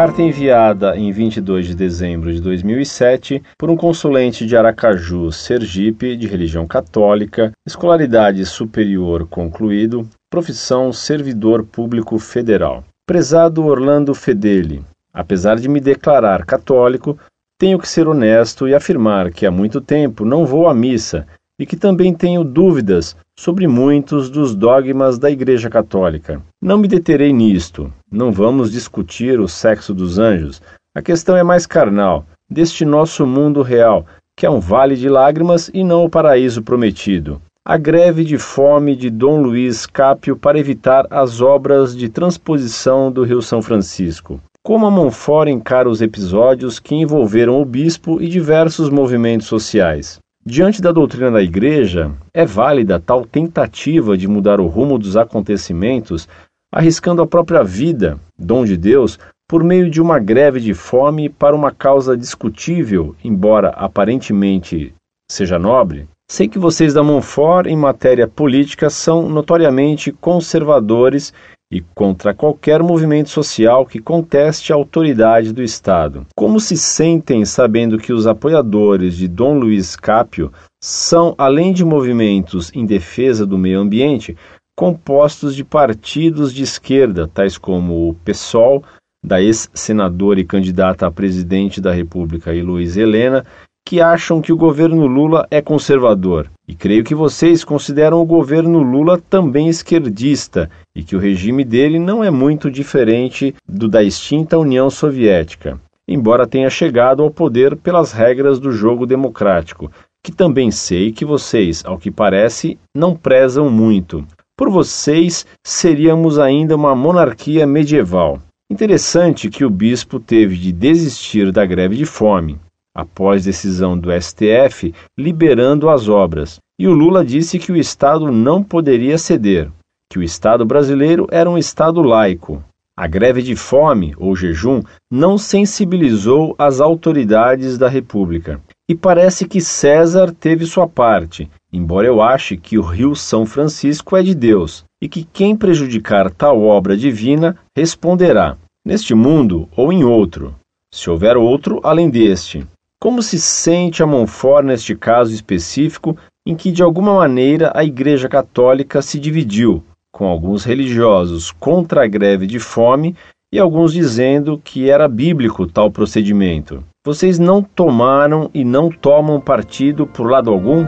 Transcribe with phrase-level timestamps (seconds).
[0.00, 6.26] Carta enviada em 22 de dezembro de 2007 por um consulente de Aracaju, Sergipe, de
[6.26, 12.82] religião católica, escolaridade superior concluído, profissão servidor público federal.
[13.06, 14.82] Prezado Orlando Fedeli,
[15.12, 17.18] apesar de me declarar católico,
[17.58, 21.26] tenho que ser honesto e afirmar que há muito tempo não vou à missa
[21.58, 26.40] e que também tenho dúvidas sobre muitos dos dogmas da Igreja Católica.
[26.62, 30.60] Não me deterei nisto, não vamos discutir o sexo dos anjos.
[30.94, 34.04] A questão é mais carnal, deste nosso mundo real,
[34.36, 37.40] que é um vale de lágrimas e não o paraíso prometido.
[37.64, 43.22] A greve de fome de Dom Luiz Cápio para evitar as obras de transposição do
[43.22, 44.38] Rio São Francisco.
[44.62, 50.18] Como a Monfort encara os episódios que envolveram o bispo e diversos movimentos sociais.
[50.44, 56.26] Diante da doutrina da Igreja, é válida tal tentativa de mudar o rumo dos acontecimentos,
[56.72, 59.18] arriscando a própria vida, dom de Deus,
[59.48, 64.94] por meio de uma greve de fome para uma causa discutível, embora aparentemente
[65.30, 66.08] seja nobre?
[66.30, 71.32] Sei que vocês da Monfort, em matéria política, são notoriamente conservadores
[71.72, 76.26] e contra qualquer movimento social que conteste a autoridade do Estado.
[76.36, 82.72] Como se sentem sabendo que os apoiadores de Dom Luiz Cápio são, além de movimentos
[82.74, 84.36] em defesa do meio ambiente,
[84.80, 88.82] compostos de partidos de esquerda, tais como o PSOL,
[89.22, 93.44] da ex-senadora e candidata a presidente da República Heloísa Helena,
[93.86, 96.50] que acham que o governo Lula é conservador.
[96.66, 101.98] E creio que vocês consideram o governo Lula também esquerdista e que o regime dele
[101.98, 105.78] não é muito diferente do da extinta União Soviética,
[106.08, 109.92] embora tenha chegado ao poder pelas regras do jogo democrático,
[110.24, 114.26] que também sei que vocês, ao que parece, não prezam muito.
[114.60, 118.38] Por vocês, seríamos ainda uma monarquia medieval.
[118.70, 122.60] Interessante que o bispo teve de desistir da greve de fome
[122.94, 126.58] após decisão do STF liberando as obras.
[126.78, 129.70] E o Lula disse que o Estado não poderia ceder,
[130.12, 132.62] que o Estado brasileiro era um Estado laico.
[132.94, 138.60] A greve de fome ou jejum não sensibilizou as autoridades da República.
[138.86, 144.16] E parece que César teve sua parte, embora eu ache que o Rio São Francisco
[144.16, 150.04] é de Deus e que quem prejudicar tal obra divina responderá, neste mundo ou em
[150.04, 150.54] outro,
[150.92, 152.66] se houver outro além deste.
[153.00, 156.16] Como se sente a Monfort neste caso específico
[156.46, 159.82] em que, de alguma maneira, a Igreja Católica se dividiu,
[160.12, 163.16] com alguns religiosos contra a greve de fome
[163.52, 166.84] e alguns dizendo que era bíblico tal procedimento?
[167.04, 170.84] Vocês não tomaram e não tomam partido por lado algum?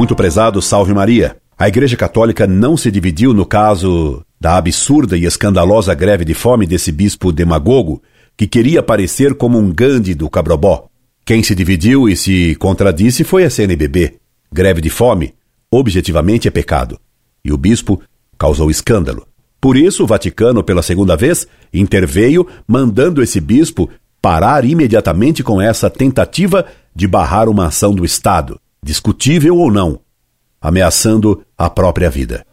[0.00, 1.36] Muito prezado, salve Maria.
[1.58, 6.66] A Igreja Católica não se dividiu no caso da absurda e escandalosa greve de fome
[6.66, 8.02] desse bispo demagogo
[8.34, 10.86] que queria parecer como um Gandhi do Cabrobó.
[11.22, 14.14] Quem se dividiu e se contradisse foi a CNBB.
[14.50, 15.34] Greve de fome,
[15.70, 16.98] objetivamente, é pecado.
[17.44, 18.00] E o bispo
[18.38, 19.26] causou escândalo.
[19.60, 23.90] Por isso, o Vaticano, pela segunda vez, interveio, mandando esse bispo
[24.22, 26.64] parar imediatamente com essa tentativa
[26.96, 30.00] de barrar uma ação do Estado, discutível ou não,
[30.60, 32.44] ameaçando a própria vida.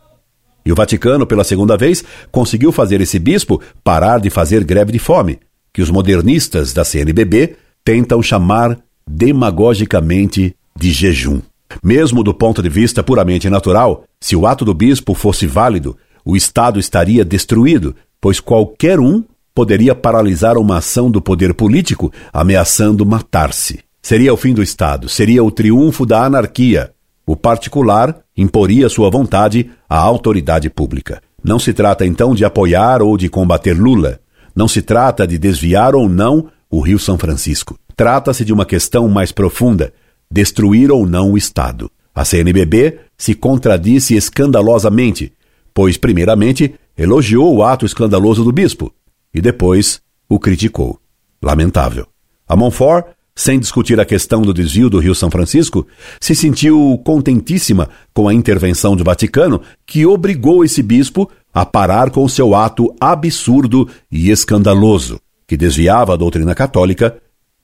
[0.66, 5.00] E o Vaticano, pela segunda vez, conseguiu fazer esse bispo parar de fazer greve de
[5.00, 5.40] fome,
[5.74, 8.78] que os modernistas da CNBB tentam chamar
[9.10, 11.42] demagogicamente de jejum.
[11.82, 16.36] Mesmo do ponto de vista puramente natural, se o ato do bispo fosse válido, o
[16.36, 19.24] Estado estaria destruído, pois qualquer um
[19.56, 23.87] poderia paralisar uma ação do poder político, ameaçando matar-se.
[24.08, 26.94] Seria o fim do Estado, seria o triunfo da anarquia,
[27.26, 31.22] o particular imporia sua vontade à autoridade pública.
[31.44, 34.22] Não se trata então de apoiar ou de combater Lula.
[34.56, 37.78] Não se trata de desviar ou não o Rio São Francisco.
[37.98, 39.92] Trata-se de uma questão mais profunda:
[40.32, 41.92] destruir ou não o Estado.
[42.16, 45.34] A CNBB se contradisse escandalosamente,
[45.74, 48.90] pois, primeiramente, elogiou o ato escandaloso do bispo
[49.34, 50.00] e depois
[50.30, 50.98] o criticou.
[51.44, 52.08] Lamentável.
[52.48, 55.86] A Montfort sem discutir a questão do desvio do Rio São Francisco,
[56.20, 62.28] se sentiu contentíssima com a intervenção do Vaticano, que obrigou esse bispo a parar com
[62.28, 67.16] seu ato absurdo e escandaloso, que desviava a doutrina católica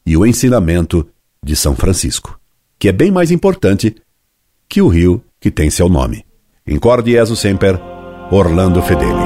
[0.06, 1.08] e o ensinamento
[1.44, 2.40] de São Francisco,
[2.78, 3.96] que é bem mais importante
[4.70, 6.24] que o rio que tem seu nome.
[6.68, 7.80] Incorde Jesus Semper,
[8.31, 9.23] Orlando Fedeli.